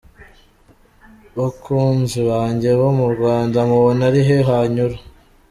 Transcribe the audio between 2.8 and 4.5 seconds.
mu Rwanda mubona ari he